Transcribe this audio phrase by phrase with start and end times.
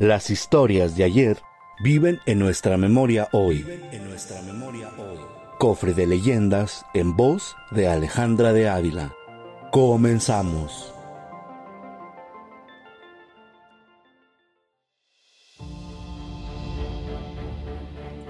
[0.00, 1.36] Las historias de ayer
[1.84, 3.66] viven en nuestra memoria hoy.
[3.92, 5.18] En nuestra memoria hoy.
[5.58, 9.12] Cofre de leyendas en voz de Alejandra de Ávila.
[9.70, 10.94] Comenzamos.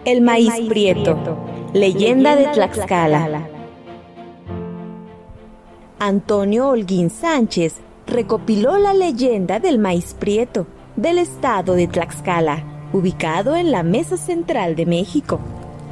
[0.05, 1.39] El maíz prieto,
[1.73, 3.49] leyenda de Tlaxcala.
[6.01, 7.77] Antonio Holguín Sánchez
[8.09, 14.77] recopiló la leyenda del maíz prieto del estado de Tlaxcala, ubicado en la mesa central
[14.77, 15.41] de México.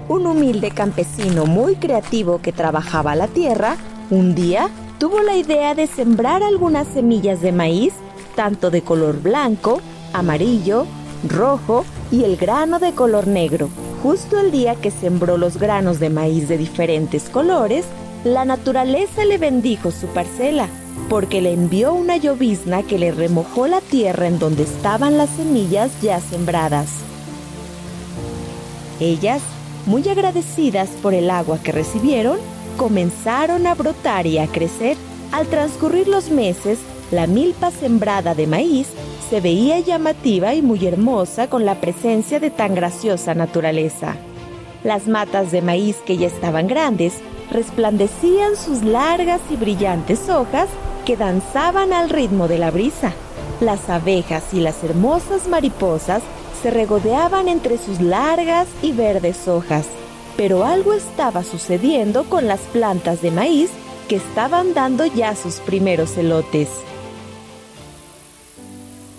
[0.08, 3.76] Un humilde campesino muy creativo que trabajaba la tierra,
[4.10, 7.94] un día tuvo la idea de sembrar algunas semillas de maíz,
[8.34, 9.80] tanto de color blanco,
[10.12, 10.86] amarillo,
[11.28, 13.68] rojo y el grano de color negro.
[14.02, 17.84] Justo el día que sembró los granos de maíz de diferentes colores,
[18.24, 20.68] la naturaleza le bendijo su parcela,
[21.08, 25.90] porque le envió una llovizna que le remojó la tierra en donde estaban las semillas
[26.02, 26.88] ya sembradas.
[29.00, 29.42] Ellas,
[29.86, 32.38] muy agradecidas por el agua que recibieron,
[32.76, 34.96] comenzaron a brotar y a crecer.
[35.32, 36.78] Al transcurrir los meses,
[37.10, 38.88] la milpa sembrada de maíz
[39.30, 44.16] se veía llamativa y muy hermosa con la presencia de tan graciosa naturaleza.
[44.84, 47.14] Las matas de maíz que ya estaban grandes
[47.50, 50.68] resplandecían sus largas y brillantes hojas
[51.08, 53.14] que danzaban al ritmo de la brisa.
[53.62, 56.20] Las abejas y las hermosas mariposas
[56.62, 59.86] se regodeaban entre sus largas y verdes hojas,
[60.36, 63.70] pero algo estaba sucediendo con las plantas de maíz
[64.06, 66.68] que estaban dando ya sus primeros elotes.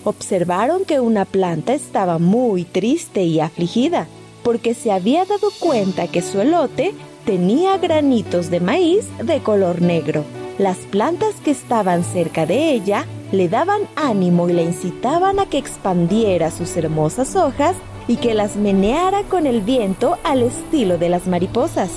[0.03, 4.07] Observaron que una planta estaba muy triste y afligida,
[4.44, 6.94] porque se había dado cuenta que su elote
[7.25, 10.23] tenía granitos de maíz de color negro.
[10.59, 15.58] Las plantas que estaban cerca de ella le daban ánimo y le incitaban a que
[15.58, 17.78] expandiera sus hermosas hojas
[18.09, 21.92] y que las meneara con el viento al estilo de las mariposas.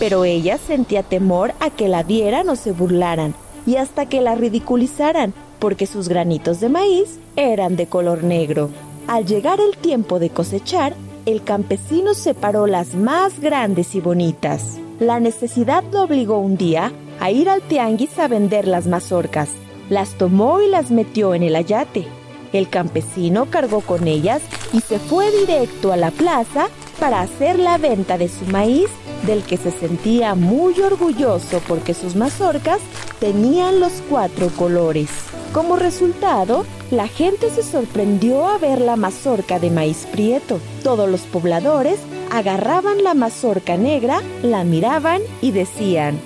[0.00, 3.32] Pero ella sentía temor a que la vieran o se burlaran
[3.64, 8.70] y hasta que la ridiculizaran, porque sus granitos de maíz eran de color negro.
[9.06, 10.94] Al llegar el tiempo de cosechar,
[11.26, 14.80] el campesino separó las más grandes y bonitas.
[14.98, 19.50] La necesidad lo obligó un día a ir al tianguis a vender las mazorcas.
[19.88, 22.06] Las tomó y las metió en el ayate.
[22.52, 24.42] El campesino cargó con ellas
[24.72, 28.88] y se fue directo a la plaza para hacer la venta de su maíz,
[29.26, 32.80] del que se sentía muy orgulloso porque sus mazorcas
[33.20, 35.10] tenían los cuatro colores.
[35.52, 40.60] Como resultado, la gente se sorprendió a ver la mazorca de maíz prieto.
[40.82, 41.98] Todos los pobladores
[42.30, 46.18] agarraban la mazorca negra, la miraban y decían,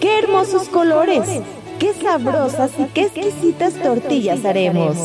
[0.00, 1.22] ¡qué hermosos colores!
[1.78, 4.96] ¡Qué sabrosas y qué exquisitas tortillas haremos!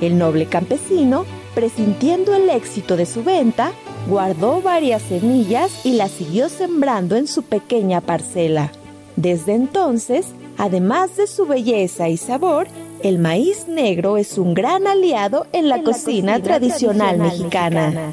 [0.00, 1.24] El noble campesino,
[1.54, 3.72] presintiendo el éxito de su venta,
[4.08, 8.72] guardó varias semillas y las siguió sembrando en su pequeña parcela.
[9.16, 10.26] Desde entonces,
[10.58, 12.68] además de su belleza y sabor,
[13.02, 18.12] el maíz negro es un gran aliado en la, cocina, tradicional, mexicana.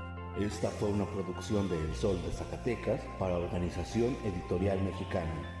[0.41, 5.60] Esta fue una producción de El Sol de Zacatecas para Organización Editorial Mexicana.